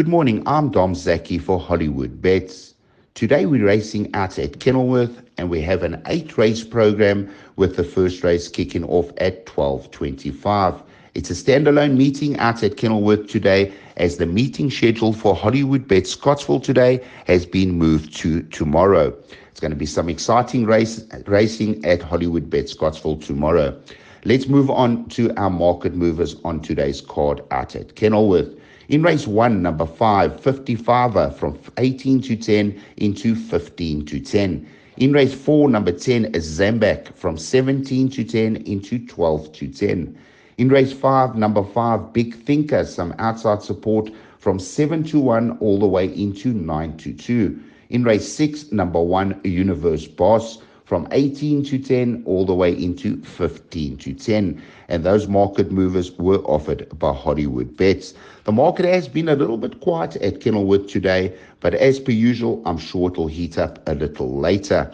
Good 0.00 0.08
morning, 0.08 0.42
I'm 0.46 0.70
Dom 0.70 0.94
Zaki 0.94 1.36
for 1.36 1.60
Hollywood 1.60 2.22
Bets. 2.22 2.72
Today 3.12 3.44
we're 3.44 3.66
racing 3.66 4.08
out 4.14 4.38
at 4.38 4.58
Kenilworth 4.58 5.22
and 5.36 5.50
we 5.50 5.60
have 5.60 5.82
an 5.82 6.00
eight 6.06 6.38
race 6.38 6.64
program 6.64 7.30
with 7.56 7.76
the 7.76 7.84
first 7.84 8.24
race 8.24 8.48
kicking 8.48 8.82
off 8.84 9.10
at 9.18 9.44
12.25. 9.44 10.82
It's 11.14 11.28
a 11.28 11.34
standalone 11.34 11.98
meeting 11.98 12.38
out 12.38 12.62
at 12.62 12.78
Kenilworth 12.78 13.26
today 13.26 13.74
as 13.98 14.16
the 14.16 14.24
meeting 14.24 14.70
schedule 14.70 15.12
for 15.12 15.34
Hollywood 15.34 15.86
Bet 15.86 16.06
Scottsville 16.06 16.60
today 16.60 17.04
has 17.26 17.44
been 17.44 17.72
moved 17.72 18.16
to 18.20 18.42
tomorrow. 18.44 19.14
It's 19.50 19.60
going 19.60 19.72
to 19.72 19.76
be 19.76 19.84
some 19.84 20.08
exciting 20.08 20.64
race, 20.64 21.04
racing 21.26 21.84
at 21.84 22.00
Hollywood 22.00 22.48
Bet 22.48 22.70
Scottsville 22.70 23.18
tomorrow. 23.18 23.78
Let's 24.24 24.48
move 24.48 24.70
on 24.70 25.10
to 25.10 25.30
our 25.36 25.50
market 25.50 25.94
movers 25.94 26.36
on 26.42 26.60
today's 26.60 27.02
card 27.02 27.42
out 27.50 27.76
at 27.76 27.96
Kenilworth. 27.96 28.59
In 28.90 29.04
race 29.04 29.24
one, 29.24 29.62
number 29.62 29.86
five, 29.86 30.40
55 30.40 31.36
from 31.36 31.56
18 31.78 32.22
to 32.22 32.34
10 32.34 32.82
into 32.96 33.36
15 33.36 34.04
to 34.06 34.18
10. 34.18 34.66
In 34.96 35.12
race 35.12 35.32
four, 35.32 35.70
number 35.70 35.92
10 35.92 36.24
is 36.34 36.58
Zambak 36.58 37.14
from 37.14 37.38
17 37.38 38.08
to 38.10 38.24
10 38.24 38.56
into 38.56 38.98
12 39.06 39.52
to 39.52 39.68
10. 39.68 40.18
In 40.58 40.68
race 40.70 40.92
five, 40.92 41.36
number 41.36 41.62
five, 41.62 42.12
Big 42.12 42.34
Thinker, 42.34 42.84
some 42.84 43.14
outside 43.20 43.62
support 43.62 44.10
from 44.40 44.58
7 44.58 45.04
to 45.04 45.20
1 45.20 45.58
all 45.58 45.78
the 45.78 45.86
way 45.86 46.06
into 46.12 46.52
9 46.52 46.96
to 46.96 47.12
2. 47.12 47.60
In 47.90 48.02
race 48.02 48.26
six, 48.26 48.72
number 48.72 49.00
one, 49.00 49.40
Universe 49.44 50.08
Boss 50.08 50.58
from 50.90 51.06
18 51.12 51.62
to 51.62 51.78
10 51.78 52.20
all 52.26 52.44
the 52.44 52.52
way 52.52 52.72
into 52.72 53.22
15 53.22 53.96
to 53.98 54.12
10. 54.12 54.60
And 54.88 55.04
those 55.04 55.28
market 55.28 55.70
movers 55.70 56.10
were 56.18 56.38
offered 56.38 56.88
by 56.98 57.12
Hollywood 57.12 57.76
Bets. 57.76 58.12
The 58.42 58.50
market 58.50 58.86
has 58.86 59.06
been 59.06 59.28
a 59.28 59.36
little 59.36 59.56
bit 59.56 59.78
quiet 59.78 60.16
at 60.16 60.40
Kenilworth 60.40 60.88
today, 60.88 61.32
but 61.60 61.74
as 61.74 62.00
per 62.00 62.10
usual, 62.10 62.60
I'm 62.66 62.76
sure 62.76 63.08
it'll 63.08 63.28
heat 63.28 63.56
up 63.56 63.78
a 63.88 63.94
little 63.94 64.36
later. 64.36 64.92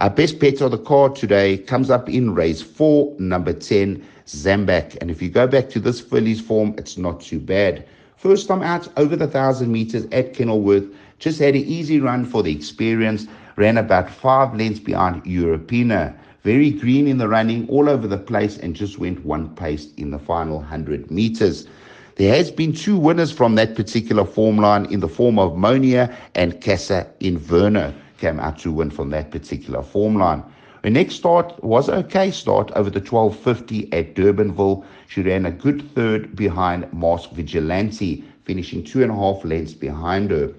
Our 0.00 0.10
best 0.10 0.38
bet 0.38 0.60
on 0.60 0.70
the 0.70 0.76
card 0.76 1.16
today 1.16 1.56
comes 1.56 1.88
up 1.88 2.10
in 2.10 2.34
race 2.34 2.60
4, 2.60 3.16
number 3.18 3.54
10, 3.54 4.06
Zambak. 4.26 4.98
And 5.00 5.10
if 5.10 5.22
you 5.22 5.30
go 5.30 5.46
back 5.46 5.70
to 5.70 5.80
this 5.80 5.98
filly's 5.98 6.42
form, 6.42 6.74
it's 6.76 6.98
not 6.98 7.22
too 7.22 7.40
bad. 7.40 7.86
First 8.18 8.48
time 8.48 8.62
out 8.62 8.86
over 8.98 9.16
the 9.16 9.24
1,000 9.24 9.72
meters 9.72 10.04
at 10.12 10.34
Kenilworth, 10.34 10.84
just 11.18 11.38
had 11.38 11.54
an 11.54 11.64
easy 11.64 12.00
run 12.00 12.24
for 12.24 12.42
the 12.42 12.52
experience 12.52 13.26
ran 13.56 13.76
about 13.76 14.08
five 14.08 14.54
lengths 14.54 14.78
behind 14.80 15.24
Europina. 15.24 16.14
Very 16.44 16.70
green 16.70 17.08
in 17.08 17.18
the 17.18 17.28
running, 17.28 17.68
all 17.68 17.88
over 17.88 18.06
the 18.06 18.18
place, 18.18 18.56
and 18.56 18.74
just 18.74 18.98
went 18.98 19.24
one 19.24 19.54
pace 19.56 19.88
in 19.96 20.12
the 20.12 20.18
final 20.18 20.58
100 20.58 21.10
meters. 21.10 21.66
There 22.14 22.34
has 22.34 22.50
been 22.50 22.72
two 22.72 22.96
winners 22.96 23.32
from 23.32 23.54
that 23.56 23.74
particular 23.74 24.24
form 24.24 24.58
line 24.58 24.86
in 24.86 25.00
the 25.00 25.08
form 25.08 25.38
of 25.38 25.56
Monia 25.56 26.16
and 26.34 26.60
Casa 26.60 27.06
Inverno 27.20 27.94
came 28.18 28.40
out 28.40 28.58
to 28.58 28.72
win 28.72 28.90
from 28.90 29.10
that 29.10 29.30
particular 29.30 29.82
form 29.82 30.16
line. 30.16 30.42
Her 30.84 30.90
next 30.90 31.16
start 31.16 31.62
was 31.62 31.88
okay 31.88 32.30
start 32.30 32.70
over 32.72 32.90
the 32.90 33.00
1250 33.00 33.92
at 33.92 34.14
Durbanville. 34.14 34.84
She 35.08 35.22
ran 35.22 35.46
a 35.46 35.50
good 35.50 35.94
third 35.94 36.34
behind 36.36 36.92
Mask 36.92 37.30
Vigilante, 37.30 38.24
finishing 38.44 38.84
two 38.84 39.02
and 39.02 39.10
a 39.10 39.14
half 39.14 39.44
lengths 39.44 39.74
behind 39.74 40.30
her. 40.30 40.52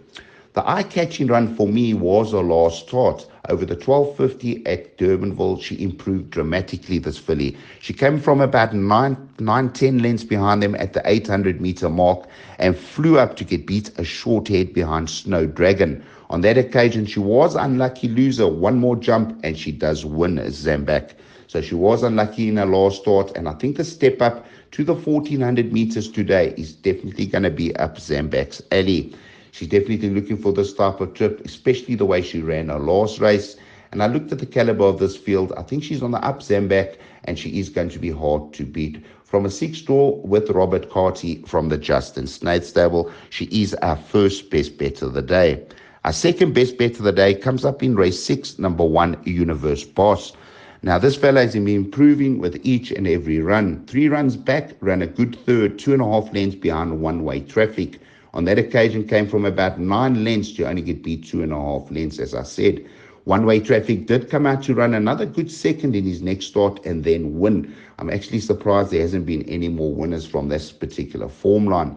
The 0.53 0.67
eye-catching 0.67 1.27
run 1.27 1.55
for 1.55 1.67
me 1.67 1.93
was 1.93 2.31
her 2.31 2.41
last 2.41 2.87
start. 2.87 3.27
Over 3.49 3.65
the 3.65 3.75
1250 3.75 4.65
at 4.65 4.97
Durbanville, 4.97 5.61
she 5.61 5.81
improved 5.81 6.31
dramatically, 6.31 6.97
this 6.97 7.19
filly. 7.19 7.55
She 7.81 7.93
came 7.93 8.19
from 8.19 8.41
about 8.41 8.73
9, 8.73 9.29
9 9.39 9.69
10 9.69 9.99
lengths 9.99 10.23
behind 10.23 10.63
them 10.63 10.73
at 10.75 10.93
the 10.93 11.03
800 11.05 11.61
meter 11.61 11.87
mark 11.87 12.27
and 12.57 12.75
flew 12.75 13.19
up 13.19 13.35
to 13.35 13.43
get 13.43 13.67
beat 13.67 13.91
a 13.99 14.03
short 14.03 14.47
head 14.47 14.73
behind 14.73 15.11
Snow 15.11 15.45
Dragon. 15.45 16.03
On 16.31 16.41
that 16.41 16.57
occasion, 16.57 17.05
she 17.05 17.19
was 17.19 17.55
unlucky 17.55 18.07
loser, 18.07 18.47
one 18.47 18.79
more 18.79 18.95
jump, 18.95 19.39
and 19.43 19.55
she 19.55 19.71
does 19.71 20.03
win 20.03 20.39
as 20.39 20.65
Zambak. 20.65 21.11
So 21.45 21.61
she 21.61 21.75
was 21.75 22.01
unlucky 22.01 22.47
in 22.47 22.57
her 22.57 22.65
last 22.65 23.01
start, 23.01 23.31
and 23.35 23.47
I 23.47 23.53
think 23.53 23.77
the 23.77 23.83
step 23.83 24.19
up 24.19 24.47
to 24.71 24.83
the 24.83 24.95
1400 24.95 25.71
meters 25.71 26.11
today 26.11 26.55
is 26.57 26.73
definitely 26.73 27.27
going 27.27 27.43
to 27.43 27.51
be 27.51 27.75
up 27.75 27.97
Zambak's 27.97 28.63
alley. 28.71 29.13
She's 29.51 29.67
definitely 29.67 30.09
looking 30.09 30.37
for 30.37 30.53
this 30.53 30.73
type 30.73 31.01
of 31.01 31.13
trip, 31.13 31.41
especially 31.45 31.95
the 31.95 32.05
way 32.05 32.21
she 32.21 32.41
ran 32.41 32.69
her 32.69 32.79
last 32.79 33.19
race. 33.19 33.55
And 33.91 34.03
I 34.03 34.07
looked 34.07 34.31
at 34.31 34.39
the 34.39 34.45
caliber 34.45 34.85
of 34.85 34.99
this 34.99 35.17
field. 35.17 35.51
I 35.57 35.63
think 35.63 35.83
she's 35.83 36.03
on 36.03 36.11
the 36.11 36.23
up 36.23 36.39
Zambak, 36.41 36.97
and 37.25 37.37
she 37.39 37.59
is 37.59 37.69
going 37.69 37.89
to 37.89 37.99
be 37.99 38.11
hard 38.11 38.53
to 38.53 38.65
beat. 38.65 39.03
From 39.23 39.45
a 39.45 39.49
six 39.49 39.81
draw 39.81 40.15
with 40.23 40.49
Robert 40.49 40.89
Khathi 40.89 41.47
from 41.47 41.69
the 41.69 41.77
Justin 41.77 42.27
Snaith 42.27 42.65
stable, 42.65 43.11
she 43.29 43.45
is 43.45 43.73
our 43.75 43.95
first 43.95 44.49
best 44.49 44.77
bet 44.77 45.01
of 45.01 45.13
the 45.13 45.21
day. 45.21 45.63
Our 46.05 46.13
second 46.13 46.53
best 46.53 46.77
bet 46.77 46.97
of 46.97 47.03
the 47.03 47.11
day 47.11 47.35
comes 47.35 47.65
up 47.65 47.83
in 47.83 47.95
race 47.95 48.23
six, 48.23 48.57
number 48.57 48.85
one, 48.85 49.21
Universe 49.25 49.83
Boss. 49.83 50.33
Now, 50.81 50.97
this 50.97 51.15
fella 51.17 51.41
has 51.41 51.53
been 51.53 51.67
improving 51.67 52.39
with 52.39 52.59
each 52.63 52.91
and 52.91 53.05
every 53.05 53.39
run. 53.39 53.85
Three 53.85 54.07
runs 54.07 54.37
back, 54.37 54.75
ran 54.79 55.01
a 55.01 55.07
good 55.07 55.35
third, 55.45 55.77
two 55.77 55.93
and 55.93 56.01
a 56.01 56.05
half 56.05 56.33
lengths 56.33 56.55
behind 56.55 57.01
one 57.01 57.23
way 57.23 57.41
traffic 57.41 57.99
on 58.33 58.45
that 58.45 58.59
occasion 58.59 59.07
came 59.07 59.27
from 59.27 59.45
about 59.45 59.79
nine 59.79 60.23
lengths 60.23 60.51
to 60.53 60.67
only 60.67 60.81
get 60.81 61.03
beat 61.03 61.25
two 61.25 61.41
and 61.43 61.51
a 61.51 61.55
half 61.55 61.89
lengths, 61.91 62.19
as 62.19 62.33
I 62.33 62.43
said. 62.43 62.85
One 63.25 63.45
way 63.45 63.59
traffic 63.59 64.07
did 64.07 64.29
come 64.29 64.45
out 64.45 64.63
to 64.63 64.73
run 64.73 64.93
another 64.93 65.25
good 65.25 65.51
second 65.51 65.95
in 65.95 66.05
his 66.05 66.21
next 66.21 66.47
start 66.47 66.83
and 66.85 67.03
then 67.03 67.39
win. 67.39 67.75
I'm 67.99 68.09
actually 68.09 68.39
surprised 68.39 68.91
there 68.91 69.01
hasn't 69.01 69.25
been 69.25 69.43
any 69.43 69.67
more 69.67 69.93
winners 69.93 70.25
from 70.25 70.49
this 70.49 70.71
particular 70.71 71.27
form 71.27 71.65
line. 71.65 71.95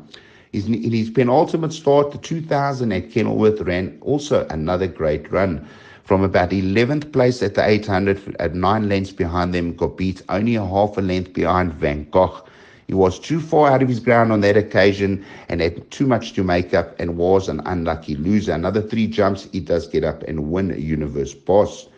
In 0.52 0.90
his 0.92 1.08
penultimate 1.08 1.72
start, 1.72 2.12
the 2.12 2.18
2000 2.18 2.92
at 2.92 3.10
Kenilworth 3.10 3.62
ran 3.62 3.96
also 4.02 4.46
another 4.50 4.86
great 4.86 5.30
run. 5.32 5.66
From 6.04 6.22
about 6.22 6.50
11th 6.50 7.12
place 7.12 7.42
at 7.42 7.54
the 7.54 7.66
800, 7.66 8.36
at 8.38 8.54
nine 8.54 8.88
lengths 8.88 9.12
behind 9.12 9.54
them, 9.54 9.74
got 9.74 9.96
beat 9.96 10.20
only 10.28 10.56
a 10.56 10.66
half 10.66 10.98
a 10.98 11.00
length 11.00 11.32
behind 11.32 11.72
Van 11.72 12.06
Gogh. 12.10 12.44
He 12.92 12.96
was 12.96 13.18
too 13.18 13.40
far 13.40 13.70
out 13.70 13.82
of 13.82 13.88
his 13.88 14.00
ground 14.00 14.32
on 14.32 14.42
that 14.42 14.54
occasion 14.54 15.24
and 15.48 15.62
had 15.62 15.90
too 15.90 16.06
much 16.06 16.34
to 16.34 16.44
make 16.44 16.74
up 16.74 16.94
and 17.00 17.16
was 17.16 17.48
an 17.48 17.62
unlucky 17.64 18.16
loser. 18.16 18.52
Another 18.52 18.82
three 18.82 19.06
jumps, 19.06 19.48
he 19.50 19.60
does 19.60 19.86
get 19.86 20.04
up 20.04 20.22
and 20.24 20.52
win 20.52 20.70
a 20.70 20.76
Universe 20.76 21.32
Boss. 21.32 21.88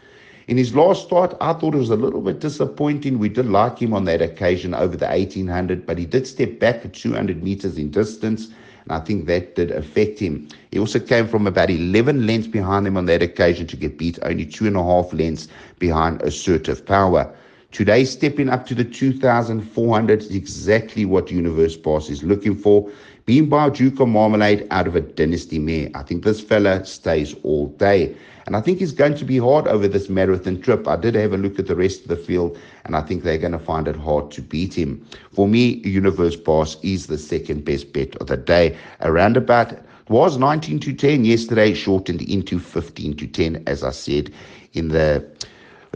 In 0.47 0.57
his 0.57 0.73
last 0.73 1.07
start, 1.07 1.37
I 1.41 1.53
thought 1.55 1.75
it 1.75 1.79
was 1.79 1.91
a 1.91 1.97
little 1.97 2.21
bit 2.21 2.39
disappointing. 2.39 3.19
We 3.19 3.29
did 3.29 3.47
like 3.47 3.81
him 3.81 3.93
on 3.93 4.05
that 4.05 4.23
occasion 4.23 4.73
over 4.73 4.97
the 4.97 5.09
1800, 5.09 5.85
but 5.85 5.99
he 5.99 6.07
did 6.07 6.29
step 6.29 6.61
back 6.61 6.85
at 6.85 6.95
200 6.95 7.43
meters 7.43 7.77
in 7.77 7.91
distance, 7.91 8.51
and 8.85 8.93
I 8.93 9.01
think 9.01 9.27
that 9.27 9.57
did 9.57 9.73
affect 9.73 10.21
him. 10.21 10.47
He 10.71 10.79
also 10.79 11.01
came 11.01 11.27
from 11.27 11.49
about 11.49 11.71
11 11.71 12.25
lengths 12.25 12.47
behind 12.47 12.87
him 12.87 12.97
on 12.97 13.07
that 13.07 13.21
occasion 13.21 13.67
to 13.67 13.77
get 13.77 13.99
beat 13.99 14.21
only 14.23 14.47
two 14.47 14.69
and 14.69 14.77
a 14.77 14.85
half 14.85 15.13
lengths 15.13 15.49
behind 15.81 16.23
Assertive 16.23 16.87
Power. 16.87 17.35
Today, 17.75 18.05
stepping 18.05 18.51
up 18.51 18.69
to 18.69 18.75
the 18.77 18.85
2,400 18.85 20.21
is 20.21 20.33
exactly 20.33 21.05
what 21.05 21.33
Universe 21.33 21.77
Boss 21.77 22.09
is 22.09 22.23
looking 22.23 22.55
for. 22.55 22.89
Being 23.27 23.49
by 23.49 23.67
of 23.67 23.99
Marmalade 24.09 24.69
out 24.71 24.87
of 24.87 24.95
a 24.95 25.01
dynasty 25.01 25.59
mare. 25.59 25.91
I 25.97 26.05
think 26.05 26.23
this 26.23 26.41
fella 26.41 26.87
stays 26.87 27.35
all 27.43 27.67
day. 27.71 28.15
And 28.47 28.55
I 28.55 28.61
think 28.61 28.81
it's 28.81 28.93
going 28.93 29.17
to 29.17 29.25
be 29.25 29.39
hard 29.39 29.67
over 29.67 29.89
this 29.89 30.09
marathon 30.09 30.61
trip. 30.61 30.87
I 30.87 30.95
did 30.95 31.17
have 31.17 31.33
a 31.33 31.37
look 31.37 31.59
at 31.59 31.67
the 31.67 31.75
rest 31.75 32.03
of 32.03 32.07
the 32.07 32.17
field, 32.17 32.57
and 32.85 32.95
I 32.95 33.01
think 33.01 33.25
they're 33.25 33.39
going 33.39 33.51
to 33.51 33.59
find 33.59 33.89
it 33.89 33.97
hard 33.97 34.31
to 34.31 34.41
beat 34.41 34.73
him. 34.73 35.05
For 35.33 35.49
me, 35.49 35.83
Universe 35.85 36.37
Boss 36.37 36.77
is 36.85 37.09
the 37.09 37.19
second 37.19 37.65
best 37.65 37.93
bet 37.93 38.15
of 38.19 38.29
the 38.29 38.37
day. 38.37 38.79
Around 39.01 39.37
about 39.37 39.77
was 40.09 40.39
19 40.39 40.79
to 40.79 40.93
10 40.93 41.25
yesterday, 41.25 41.75
shortened 41.75 42.23
into 42.23 42.61
15 42.61 43.17
to 43.17 43.27
10, 43.27 43.65
as 43.67 43.83
I 43.83 43.91
said 43.91 44.33
in 44.75 44.91
the 44.91 45.29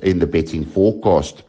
in 0.03 0.19
the 0.19 0.27
betting 0.27 0.65
forecast. 0.65 1.45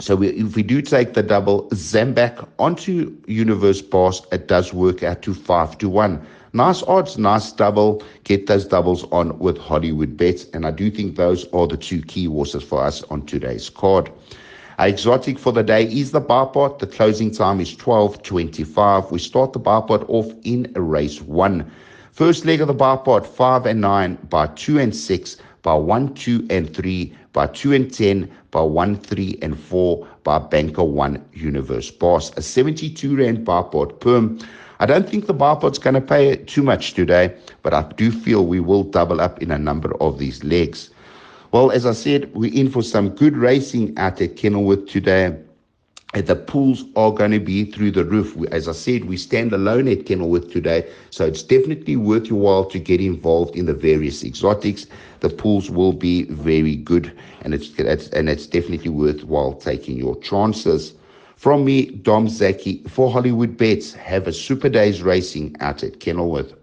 So 0.00 0.16
we, 0.16 0.28
if 0.30 0.56
we 0.56 0.64
do 0.64 0.82
take 0.82 1.14
the 1.14 1.22
double 1.22 1.68
Zambak 1.70 2.48
onto 2.58 3.16
Universe 3.28 3.80
Boss, 3.80 4.22
it 4.32 4.48
does 4.48 4.72
work 4.72 5.04
out 5.04 5.22
to 5.22 5.34
five 5.34 5.78
to 5.78 5.88
one. 5.88 6.26
Nice 6.52 6.82
odds, 6.84 7.16
nice 7.16 7.52
double. 7.52 8.02
Get 8.24 8.46
those 8.46 8.64
doubles 8.64 9.04
on 9.12 9.38
with 9.38 9.56
Hollywood 9.56 10.16
bets, 10.16 10.46
and 10.52 10.66
I 10.66 10.72
do 10.72 10.90
think 10.90 11.14
those 11.14 11.46
are 11.52 11.68
the 11.68 11.76
two 11.76 12.02
key 12.02 12.26
horses 12.26 12.64
for 12.64 12.82
us 12.82 13.04
on 13.04 13.24
today's 13.26 13.70
card. 13.70 14.10
Our 14.78 14.88
exotic 14.88 15.38
for 15.38 15.52
the 15.52 15.62
day 15.62 15.84
is 15.84 16.10
the 16.10 16.20
bar 16.20 16.46
pot. 16.48 16.80
The 16.80 16.88
closing 16.88 17.30
time 17.30 17.60
is 17.60 17.76
12.25. 17.76 19.12
We 19.12 19.20
start 19.20 19.52
the 19.52 19.60
bar 19.60 19.82
pot 19.82 20.04
off 20.08 20.32
in 20.42 20.72
race 20.74 21.20
one. 21.22 21.70
First 22.10 22.44
leg 22.44 22.60
of 22.60 22.66
the 22.66 22.74
bar 22.74 22.98
pot, 22.98 23.26
5 23.26 23.66
and 23.66 23.80
9 23.80 24.18
by 24.28 24.48
2 24.48 24.80
and 24.80 24.94
6 24.94 25.36
by 25.64 25.74
1, 25.74 26.14
2 26.14 26.46
and 26.50 26.72
3 26.76 27.12
by 27.32 27.48
2 27.48 27.72
and 27.72 27.92
10 27.92 28.30
by 28.52 28.60
1, 28.60 28.96
3 28.96 29.38
and 29.42 29.58
4 29.58 30.06
by 30.22 30.38
Banker 30.38 30.84
1 30.84 31.24
Universe 31.32 31.90
Boss. 31.90 32.30
A 32.36 32.42
72 32.42 33.16
Rand 33.16 33.44
bar 33.44 33.64
pot 33.64 33.98
perm. 33.98 34.38
I 34.78 34.86
don't 34.86 35.08
think 35.08 35.26
the 35.26 35.32
bar 35.32 35.56
pot's 35.58 35.78
going 35.78 35.94
to 35.94 36.00
pay 36.00 36.36
too 36.36 36.62
much 36.62 36.92
today, 36.92 37.34
but 37.62 37.72
I 37.72 37.82
do 37.96 38.12
feel 38.12 38.46
we 38.46 38.60
will 38.60 38.84
double 38.84 39.20
up 39.20 39.42
in 39.42 39.50
a 39.50 39.58
number 39.58 39.96
of 40.02 40.18
these 40.18 40.44
legs. 40.44 40.90
Well, 41.50 41.70
as 41.70 41.86
I 41.86 41.92
said, 41.92 42.32
we're 42.34 42.52
in 42.52 42.70
for 42.70 42.82
some 42.82 43.10
good 43.10 43.36
racing 43.36 43.96
out 43.96 44.20
at 44.20 44.36
Kenilworth 44.36 44.86
today. 44.86 45.34
The 46.22 46.36
pools 46.36 46.84
are 46.94 47.10
going 47.10 47.32
to 47.32 47.40
be 47.40 47.64
through 47.64 47.90
the 47.90 48.04
roof. 48.04 48.36
As 48.52 48.68
I 48.68 48.72
said, 48.72 49.06
we 49.06 49.16
stand 49.16 49.52
alone 49.52 49.88
at 49.88 50.06
Kenilworth 50.06 50.50
today, 50.50 50.88
so 51.10 51.24
it's 51.24 51.42
definitely 51.42 51.96
worth 51.96 52.26
your 52.26 52.38
while 52.38 52.64
to 52.66 52.78
get 52.78 53.00
involved 53.00 53.56
in 53.56 53.66
the 53.66 53.74
various 53.74 54.22
exotics. 54.22 54.86
The 55.20 55.30
pools 55.30 55.70
will 55.70 55.92
be 55.92 56.24
very 56.24 56.76
good, 56.76 57.12
and 57.42 57.52
it's, 57.52 57.76
and 58.10 58.28
it's 58.28 58.46
definitely 58.46 58.90
worthwhile 58.90 59.54
taking 59.54 59.96
your 59.96 60.16
chances. 60.20 60.94
From 61.36 61.64
me, 61.64 61.86
Dom 61.86 62.28
Zaki 62.28 62.82
for 62.88 63.10
Hollywood 63.10 63.56
Bets. 63.56 63.92
Have 63.94 64.28
a 64.28 64.32
super 64.32 64.68
days 64.68 65.02
racing 65.02 65.56
out 65.60 65.82
at 65.82 65.98
Kenilworth. 66.00 66.54